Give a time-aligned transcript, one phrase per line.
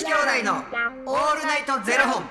[0.00, 2.24] 子兄弟のオールナイトゼロ本。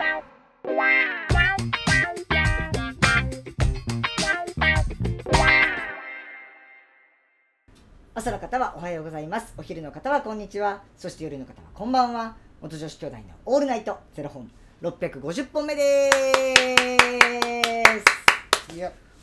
[8.16, 9.54] 朝の方はおはようございます。
[9.56, 10.82] お昼の方はこんにちは。
[10.98, 12.38] そして夜の方はこんばんは。
[12.60, 14.50] 元女子兄弟のオールナイトゼロ本。
[14.82, 16.10] 650本目で
[18.70, 18.76] す。
[18.76, 18.92] いや、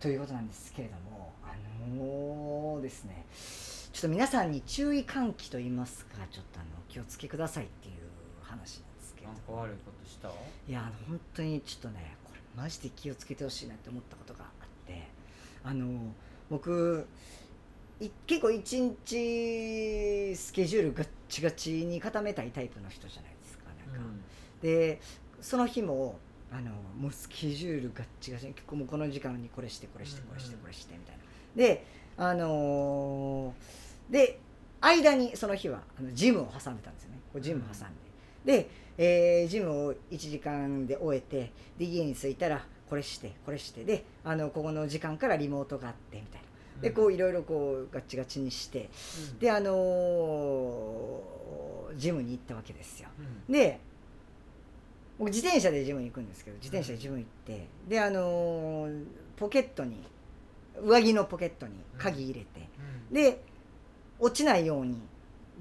[0.00, 1.54] ということなんですけれどもあ
[1.94, 3.26] のーですね
[3.92, 7.94] ちょっと皆さんに注意喚起と言いますかちょっとあのお気をつけくださいっていう
[8.42, 10.28] 話なんですけれどなんか悪いことした？
[10.28, 15.06] いやあの本当にちょっとねこれマジで気をつけてほしいなって思ったことがあって
[15.64, 15.86] あの
[16.48, 17.06] 僕
[18.00, 24.10] い結構一日スケジュールガッチガチに固めたいタイプの人じゃないですかなんか、
[24.62, 25.00] で
[25.42, 26.18] その日も
[26.52, 31.22] あのもうスケジュールガッチガチに結構もうこの時間にこれしてこれしてこれしてこれしてみたいな。
[31.56, 31.84] で
[32.16, 34.40] あのーで
[34.80, 37.20] 間にその日はあのジムを挟んでたんですよね。
[37.32, 37.88] こうジム挟ん
[38.44, 43.84] で、で、えージムを1時間で終えてで家に着いたらこれしてこれして。
[43.84, 46.40] であのここの時間からリモートがあってみたい
[46.76, 46.82] な。
[46.82, 48.90] でこういろいろこうガッチガチにして。
[49.32, 51.40] うんであのー
[51.96, 53.08] ジムに行ったわけですよ。
[53.48, 53.52] うん。
[53.52, 53.80] で
[55.20, 59.04] 僕自転車でジムに行くんですけど自転車でジム行ってであのー
[59.36, 60.02] ポケットに
[60.82, 62.68] 上着のポケットに鍵入れて、
[63.10, 63.14] うん。
[63.14, 63.42] で
[64.18, 65.00] 落ちないように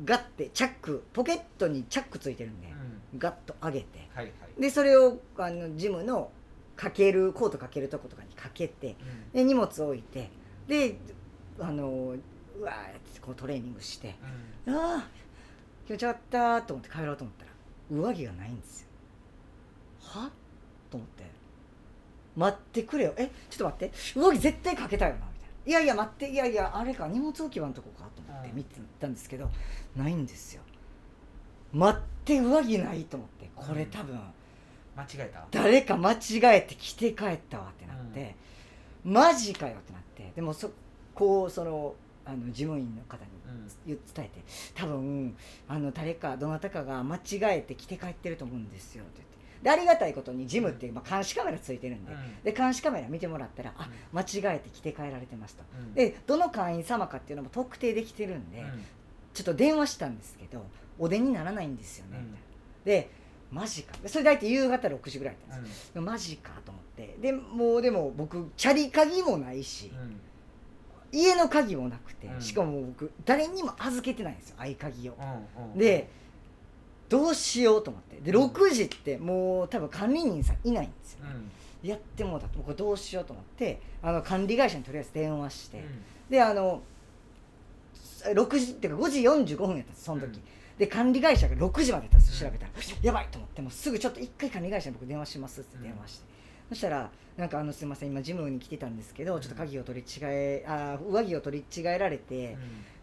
[0.04, 2.68] ガッてチャックポケットにチャックついてるんで、
[3.14, 3.20] うん。
[3.20, 4.62] ガッと上げてはいはい。
[4.62, 6.30] でそれをあのジムの
[6.76, 8.98] かけるコートかけるとことかにかけて
[9.34, 9.38] うん。
[9.38, 10.30] で荷物置いて
[10.68, 10.98] で
[11.60, 12.16] あの
[12.60, 14.16] うわーってこうトレーニングして
[14.66, 14.76] うん。
[14.76, 15.08] ああ
[15.88, 17.52] 気持ちよかったと思って帰ろうと思ったら
[18.10, 18.89] 上着がないんですよ
[20.10, 20.32] は？
[20.90, 21.24] と思って。
[22.36, 23.14] 待ってくれよ。
[23.18, 23.94] えちょっと待って。
[24.16, 25.56] 上着絶対かけたよなみたいな。
[25.66, 26.30] いやいや待って。
[26.30, 28.56] いやいやあれか荷物置き場のとこかと思ってうん。
[28.56, 29.50] 見てたんですけど
[29.96, 30.62] ないんですよ。
[31.74, 34.20] 待って上着ないと思ってこれ多分。
[34.96, 35.48] 間違えた？
[35.52, 36.18] 誰か間違
[36.58, 38.36] えて着て帰ったわってなって、
[39.06, 40.32] マジかよってなって。
[40.36, 40.72] でもそ
[41.16, 41.96] こうその
[42.26, 43.32] あの事務員の方に
[43.88, 44.44] 言伝えて
[44.76, 45.36] 多分
[45.68, 49.22] あの誰かどなたかが間違えて着て帰ってると思うんですよって
[49.62, 52.44] でありがたいことにジムっていう、まあ、監視カメラついてるんで,、うん。
[52.44, 55.64] で監視カメラ見てもらったら、あう間違えて着て帰られてますと。
[55.78, 55.94] うん。
[55.94, 58.86] でどの会員様かっていうのも特定できてるんで、うん。
[59.34, 60.66] ちょっと電話したんですけど
[60.98, 62.26] お出にならないんですよね、うん。
[62.26, 62.48] みたいな
[62.86, 63.10] で
[63.52, 63.94] マジか。
[64.02, 65.92] でそれ大体夕方6時ぐらいだったんですよ。
[65.96, 66.06] うん。
[66.06, 67.18] マジかと思って。
[67.22, 70.20] でもうでも僕チャリ鍵もないし、うん。
[71.12, 72.42] 家の鍵もなくて、うん。
[72.42, 75.18] しかも僕誰にも預けてないんですよ合鍵を、
[75.76, 76.08] で
[77.10, 78.18] どうしようと思って。
[78.22, 78.52] でうん。
[78.52, 81.26] 6時ってもう多分管理人さんいないんですよ、
[81.84, 81.90] うん。
[81.90, 82.58] やってもうたと。
[82.58, 85.86] もうこれどうしようと思ってあの管理会社にとりあえず電話して、うん。
[86.30, 86.82] であの
[88.24, 90.42] 6時っていうか5時45分やったんですその時、うん。
[90.78, 92.72] で管理会社が6時までやったんです調べたら、
[93.02, 96.26] やばいと思ってもうすぐちょっと一回管理会社に僕電話しますって電話して、
[96.70, 102.58] そしたらなんかあのすいません今ジムに来てたんですけどちょっと鍵を取り違えあ上着を取り違えられて、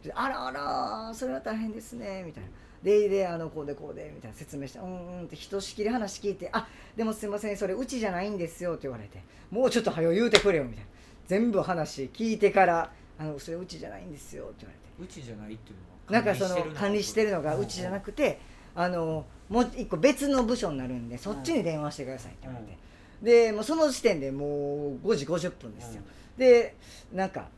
[0.04, 2.50] であらあらそれは大変ですねみたいな
[2.82, 10.86] でであのこうでこうでみたいな説明してうんうんってひとしきり話聞いてあでもすいませんそれうちじゃないんですよって言われてもうちょっと早よ言うてくれよみたいな
[11.26, 14.86] 全部話聞いてからあのそれうちじゃないんですよって言われて。
[14.98, 18.38] うちじゃないっていうのはなんかその管理してるのがうちじゃなくて
[18.74, 22.78] あのもう一個別の部署になるんでそっちに電話してくださいって言われて、
[23.22, 26.02] でもうその時点でもう5時50分ですよ、
[26.36, 26.74] で
[27.12, 27.48] なんか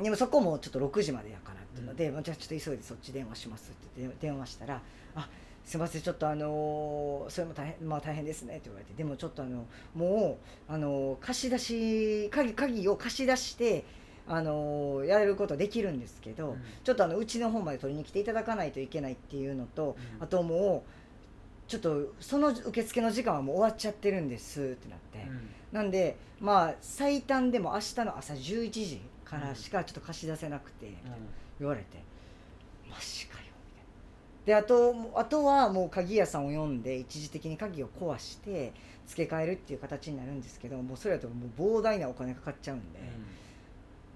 [0.00, 4.80] でもそこもちょっと6時までやからっていうので、まあじゃあちょっと急いでそっち電話しますって言って電話したら
[5.14, 5.28] 「あ
[5.64, 9.64] すいませんちょっとあのーそれも大変まあ大変ですね」って言われてでもちょっとあの
[9.94, 10.38] も
[10.68, 13.84] うあのー貸し出し鍵鍵を貸し出して
[14.26, 16.62] あのーやれることできるんですけど、うん。
[16.84, 20.22] ちょっとあのうちの方まで取りに来ていただかないといけないっていうのと、うん。
[20.22, 25.26] あともうちょっとその受付の時間はもう終わっちゃってるんですってなって。
[25.28, 25.48] うん。
[25.72, 30.92] なんでまあ最短でも明日の朝11時からしかちょっと貸し出せなくて、
[31.62, 32.02] 言われて
[32.90, 33.86] マジかよみたいな。
[34.46, 38.72] であとあとはもう鍵屋さんを呼んで一時的に鍵を壊して
[39.06, 42.98] 付け替えるっていう形になるんですけどもうそれだともう膨大なお金かかっちゃうんで、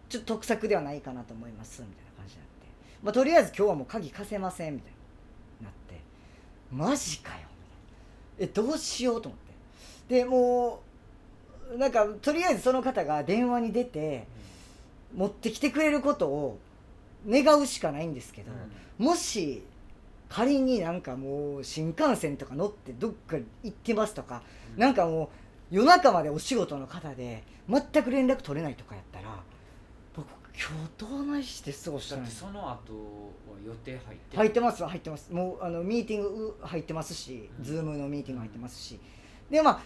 [0.08, 2.66] ちょっと得策ではないかなと思いますみたいな感じになって、
[3.02, 4.92] まあ、とりあえず今日はもう鍵貸せませんみたい
[5.60, 6.00] になって
[6.72, 7.38] マジかよ
[8.38, 8.52] みたいな。
[8.64, 9.40] えどうしようと思っ
[10.08, 10.14] て。
[10.14, 10.81] でも
[11.72, 14.26] うなんかとりあえずその方が電話に出て
[15.14, 16.58] 持ってきてくれることを
[17.26, 18.52] 願うしかないんですけど、
[18.99, 19.62] もし
[20.28, 24.43] 仮になんかもう新幹線とか乗ってどっか行ってますとか、
[24.76, 25.31] なんかも
[25.73, 29.43] う夜中までお仕事の方で全く連絡取れないとかやったら
[30.14, 30.26] 僕
[30.99, 32.76] 今日何して過ごしただのってその後は
[33.67, 35.32] 予定入って入ってます入ってます。
[35.32, 37.64] もうあのミーティングう入ってますし、うん。
[37.64, 39.00] ズームのミーティング入ってますし。
[39.50, 39.82] でまあ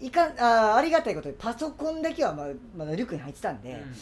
[0.00, 2.46] いかんあーありがたいことにパソコンだけはまあ
[2.76, 3.94] まだリュックに入ってたんで、うん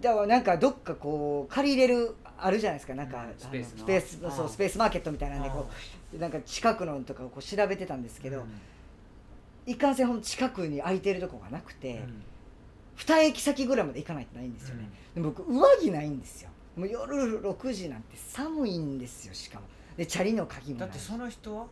[0.00, 2.94] だからなんかどっかこう借りれるあるじゃないですか。
[2.94, 3.78] なんか、スペースの。
[3.78, 5.68] スペースそううんスペースマーケットみたいなんでこ
[6.14, 8.46] うなんか近くのとかをこう調べてたんですけど、うん。
[9.66, 12.22] いかんせんほんと近くに空いてるとこがなくて、うん。
[12.96, 16.50] 二駅先ぐらいまで行かないとないんですよね、で僕上着ないんですよ。
[16.76, 19.66] もう夜6時なんて寒いんですよしかも。
[19.96, 21.66] でチャリの鍵もないだってその人は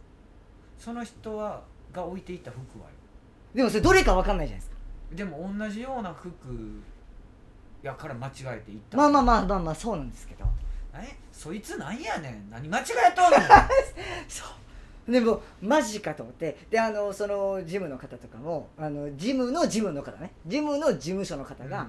[0.78, 2.90] その人はが置いていった服はよ
[3.54, 4.76] でもそれどれか分かんないじゃないですか。
[5.12, 6.30] でも同じような服
[7.82, 8.96] やから間違えていった。
[8.96, 10.44] まあまああまあまあまあそうなんですけど。
[10.94, 11.16] え？
[11.32, 12.50] そいつなんやねん。
[12.50, 13.38] 何間違えとんの
[14.28, 14.44] そ
[15.08, 15.12] う。
[15.12, 16.58] でもマジかと思って。
[16.70, 20.32] であのそのジムの方とかもあのジムのジムの方ね。
[20.46, 21.86] ジムの事務所の方が、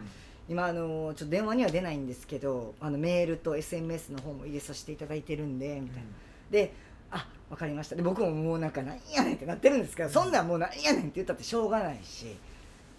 [0.48, 6.10] 今あのちょっと電話には出ないんですけどあのメールと SMS の方も入れさせていただいてるんでみたいな、
[6.52, 6.74] で
[7.12, 7.96] あ分かりました。
[7.96, 12.38] で僕ももうなんかなんやねんってなってるんですけど、そんなんもうなんやねんって言ったってしょうがないし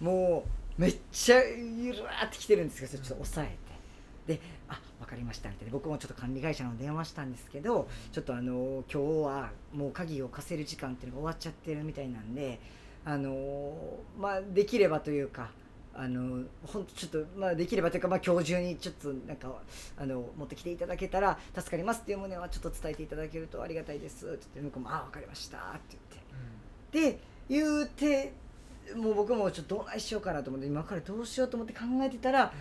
[0.00, 4.35] もうめっちゃゆるーってきてるんですけどちょっと抑えて。
[4.35, 5.73] であ分かりましたみたいな。
[5.73, 12.59] 僕もちょっと管理会社の電話したんですけどちょっとあの今日はもう鍵を貸せる時間っていうのが終わっちゃってるみたいなんで
[13.05, 13.75] あの
[14.19, 15.50] まあできればというか
[15.94, 19.53] あの本当ちょっとまあできればというかまあ今日中にちょっとなんか
[19.99, 25.97] あの持ってきていただけたら助かりますっていう旨はちょっと伝えていただけるとありがたいですって言って向こうもあ分かりましたって
[26.93, 27.11] 言って。
[27.12, 28.33] で言うて
[28.96, 32.52] もう僕もちょっとどうないしようかなと思って今からどうしようと思って考えてたら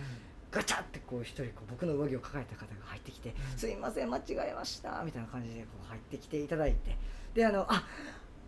[0.50, 6.96] ガチャってこう一人こう僕の上着を抱えた方が入ってきて「うんすいません間違えました」みたいな感じでこう入ってきていただいて
[7.34, 7.84] であの「あ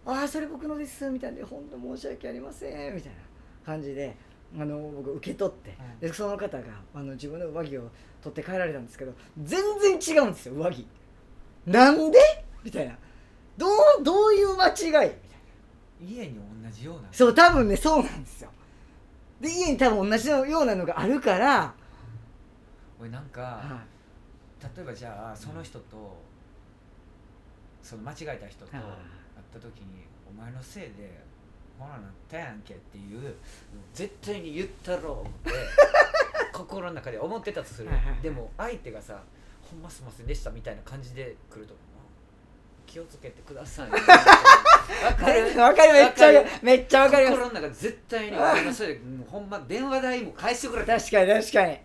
[0.05, 1.39] あそれ僕のです」みたいな。
[1.39, 3.19] で「本当申し訳ありません」みたいな
[3.65, 4.17] 感じで
[4.59, 6.01] あの僕受け取って、うん。
[6.01, 6.65] でその方が
[6.95, 7.89] あの自分の上着を
[8.23, 9.61] 取って帰られたんですけど全
[10.01, 10.87] 然違うんですよ上着。
[11.67, 12.19] なんで？
[12.65, 12.99] みたいな。
[13.57, 15.13] どうどういう間違い？
[16.03, 17.09] 家に同じような。
[17.13, 18.51] そう多分ねそうなんですよ。
[19.41, 21.75] で家に多分同じようなのがあるから、
[23.01, 23.83] 俺なんかは
[24.77, 26.17] 例えばじゃあその人と
[27.83, 28.95] その間違えた人と会はいっ
[29.53, 31.21] た時に「お前のせいで
[31.79, 33.35] ほらなったやんけ」っていう
[33.93, 35.51] 絶対に言ったろう思って
[36.53, 37.91] 心の中で思ってたとする。
[38.23, 39.21] でも相手がさ
[39.69, 41.75] 「ほんますいませんでした」みたいな感じで来ると
[42.93, 43.99] 気をつけてください わ
[45.15, 45.59] かる？
[45.61, 46.47] わかるめっちゃわかる。
[46.63, 47.37] めっちゃわかります。
[47.39, 51.79] 心の中で絶対に「お前のせいでもうほんま電話代も返してくれ」確かに確かに、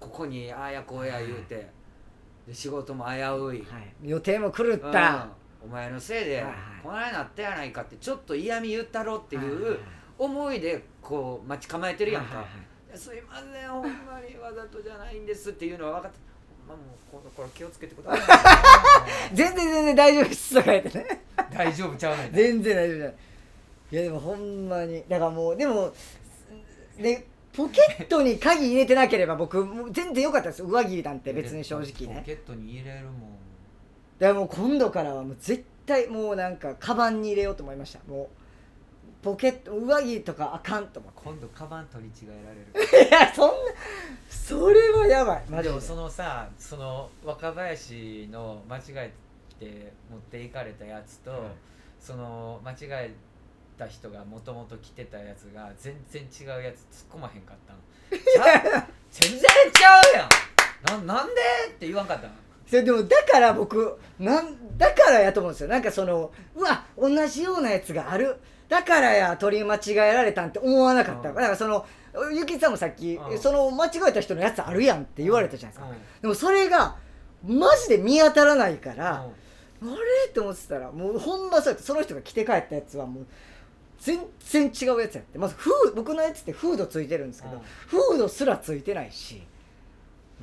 [0.00, 1.66] ここにああやこうや言うて。
[2.46, 3.64] で仕事も危うい、はい、
[4.02, 4.78] 予定も狂っうん。
[4.92, 5.28] た、
[5.64, 6.54] お前のせいで、はいはい。
[6.82, 9.78] こないなったやないかってちょっと嫌味言ったろっていう
[10.18, 12.60] 思いでこう待ち構えてるやんか、はいはいは
[12.90, 12.92] い。
[12.92, 13.68] ですいません。
[13.70, 16.18] ほんまにわざとじゃないんですっていうのは分かって
[16.68, 18.22] まもうこの頃気をつけてくださ
[19.30, 21.22] い 全然全然大丈夫ですとか言ってね。
[21.52, 23.14] 大丈夫ちゃうねん全然大丈夫じゃない。
[23.92, 25.92] いやでもほんまにだからもうでも
[26.98, 30.62] でポケットに鍵入れてなければ僕もう全然良かったです。
[30.64, 33.14] 上着なんて別に正直ポねケットに入れるもん。
[34.18, 38.00] だからもう今度からはもう絶対もうなんかカバンに入れようと思いました。
[38.08, 38.28] もう
[39.24, 41.20] ポケット上着とかあかんと思って。
[41.24, 43.08] 今度カバン取り違えられる。
[43.08, 43.54] いやそんな
[44.28, 45.44] それはやばい。
[45.48, 49.12] マジででもそのさその若林の間違え
[49.58, 51.40] て持っていかれたやつと、はい
[51.98, 52.76] その間違
[53.06, 53.14] え
[53.78, 57.76] た人がもともと着てたやつが全然違うやつ突っ込まへんかったん
[58.20, 58.84] ちゃう？
[59.10, 59.40] 全然
[59.72, 60.02] ちゃう
[60.92, 61.06] やん。
[61.06, 61.40] ななんで？
[61.68, 62.30] って言わんかったん
[62.66, 65.68] それでもだから僕なんだからやと思うんですよ。
[65.68, 68.36] なんかそのうわ同じようなやつがある。
[68.68, 71.34] だからや取り間違えられたんって思わなかった、うん。
[71.34, 71.84] だからその
[72.32, 73.38] ゆきさんもさっき、うん。
[73.38, 76.22] その間違えた人のやつあるやんって言われたじゃないですか、うん。
[76.22, 76.96] でもそれが
[77.46, 79.26] マジで見当たらないから、
[79.82, 79.92] うん。
[79.92, 80.00] あれ？
[80.30, 83.26] って思ってたらもうほんまそうやってその人が着て帰ったやつはもう
[83.98, 85.38] 全然違うやつやって。
[85.38, 87.62] まずフー僕のやつってフードついてるんですけど、うん。
[87.86, 89.42] フードすらついてないし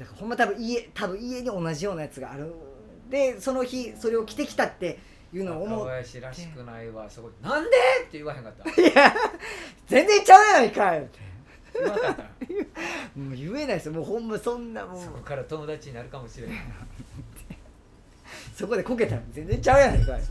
[0.02, 2.52] だからほんま多分家多分家に同じようなやつがある
[3.08, 4.98] でその日それを着てきたって
[5.32, 7.70] いうのを思若う林らしくないわそこなんで？
[7.70, 8.64] って言わへんかった。
[8.82, 9.14] いや
[9.88, 11.02] 全然ちゃうやないかい。
[11.02, 11.20] って
[11.76, 12.24] 言わんかった。
[13.20, 13.92] もう言えないですよ。
[13.94, 16.58] もうほんまそんなもうそこから友達になるかもしれない
[18.56, 20.22] そこでこけたら全然ちゃうやないかい。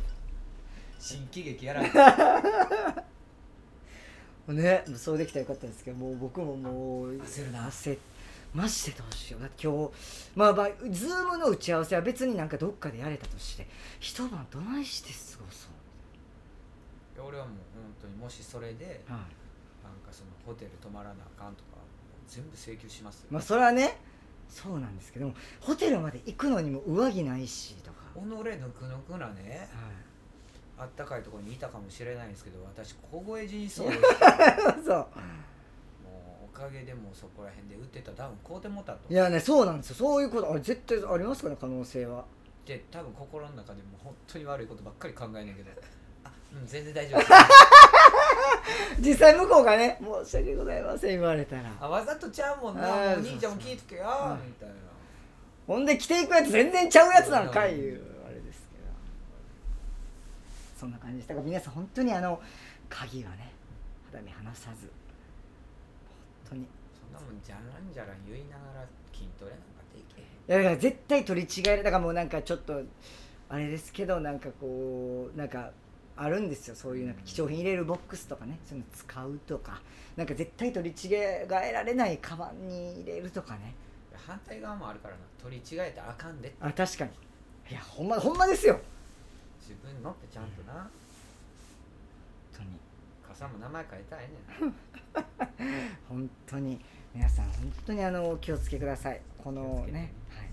[0.99, 1.85] 新喜劇やらん。
[4.57, 7.69] ねそうできたらよかったんですけどもう僕ももう焦るな。
[7.69, 7.97] 焦
[8.55, 9.41] マジでどうしよう。
[9.43, 9.91] だって今日
[10.35, 13.67] まあまあズームの打ち合わせは別になんかどっかでやれたとして
[14.01, 17.27] 一晩どないして過ごそう？
[17.29, 19.19] 俺はもう本当にもしそれではい。
[19.83, 21.79] なんかそのホテル泊まらなあかんとか
[22.29, 23.99] 全部請求しますよ、まあそれはね。
[24.49, 29.69] そうなんですけどもホテルまで行くのにも上着ないしとか、己ぬくぬくなね
[30.77, 33.99] はあったかいところにいたかもしれないんですけど私小声死にそうでい、
[34.85, 35.07] そう
[36.53, 39.13] かげでもうそこら辺で売ってたダウン買うてもたと。
[39.13, 39.97] いやねそうなんですよ。
[39.97, 42.25] そういうことあれ絶対ありますかね可能性は。
[42.67, 45.71] で多分心の中でも本当に悪いことばっかり考えねんけど。
[46.25, 47.33] あうん全然大丈夫です
[49.01, 51.63] 実際向こうがね申し訳ございません言われたら。
[51.81, 52.89] あわざとちゃうもんな。
[52.89, 54.03] お兄ちゃんも聞いとけよ
[54.47, 54.75] みたいな。
[55.67, 58.85] ほんで着ていくやつ全然ちゃうやつなんかいいうあれですけど。
[60.79, 62.41] そんな感じでしたから皆さん本当にあの
[62.89, 63.53] 鍵はね
[64.13, 64.87] 肌身離さず。
[64.87, 65.00] 本
[66.51, 66.67] 当に。
[67.01, 69.65] そんなもんじゃらんじゃらん言いながら筋トレなんか
[69.95, 70.25] できへん。
[70.25, 71.83] いやだから絶対取り違える。
[71.83, 72.83] だからもうなんかちょっと
[73.49, 75.71] あれですけどなんかこうなんか
[76.17, 76.75] あるんですよ。
[76.75, 78.59] そういうなんか貴重品入れるボックスとかね。
[78.67, 79.81] そういうの使うとか。
[80.17, 83.75] なんか絶対取り違えられないカバンに入れるとかね。
[84.27, 85.21] 反対側もあるからな。
[85.43, 87.11] 取り違えたらあかんであ確かに。
[87.71, 88.79] いやほんまほんまですよ。
[89.61, 90.75] 自分のってちゃんとな。
[90.75, 90.91] 本
[92.53, 92.69] 当に
[93.31, 94.75] 傘も名前変えたらええねん。
[96.09, 96.81] 本当に。
[97.13, 99.21] 皆さん本当にあのお気をつけください。
[99.39, 100.51] このねはい。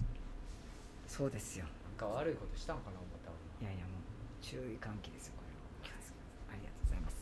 [1.08, 1.66] そうですよ。
[1.66, 6.20] なんか悪いことしたんかな思ったわいやいやもう注意喚起ですよこれは気をつけ
[6.54, 7.18] ありがとうございます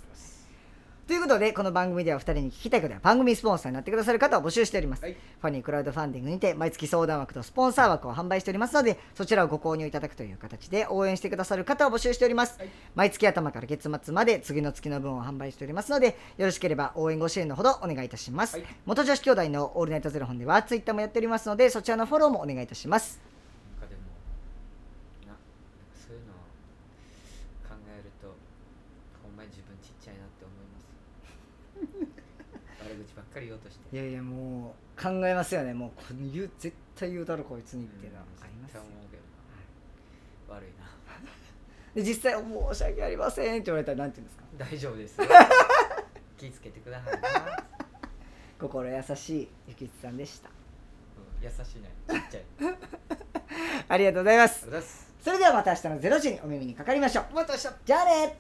[1.08, 5.14] ということでこの番組では2人に聞きたいことや番組スポンサーになってくださる方を募集しております、はい。
[5.14, 12.70] ファニークラウドファンディングにて毎月相談枠とスポンサー枠を販売しておりますのでそちらをご購入いただくという形で応援してくださる方を募集しております、はい。
[12.96, 18.66] 毎月頭から月末まで次の月の分を販売しておりますのでよろしければ応援ご支援のほどお願いいたします、はい。
[18.88, 23.22] 元女子兄弟のオールナイトゼロ本ではツイッターもやっておりますのでそちらのフォローもお願いいたします
[23.80, 24.02] なんかでも
[25.28, 25.42] ななんか
[25.94, 26.36] そういうのを
[27.70, 28.34] 考えると
[29.22, 30.86] ほんまに自分ちっちゃいなって思います
[31.76, 35.74] 悪口ばっかり言おうとしていやいやもう考えますよね。
[35.74, 38.26] もうこの言う絶対言うだろこいつにっていうのは。
[38.42, 39.24] ありますよ絶対思うけど
[40.54, 40.56] な。
[40.58, 40.86] 悪いな。
[41.96, 42.34] で実際
[42.74, 44.44] 「申し訳ありません」って言われたらなんて言うんですか？
[44.58, 45.28] 大丈夫ですよ。
[46.38, 47.22] 気ぃつけてください。
[47.22, 47.64] な、
[48.60, 50.50] 心優しいゆきつさんでした。
[50.50, 51.90] うん、優しいね。
[52.10, 52.78] ちっちゃい。
[53.88, 54.68] ありがとうございます。
[55.22, 57.34] それではまた明日の0時にお耳にかかりましょう。
[57.34, 57.70] また明日。
[57.86, 58.40] じゃあね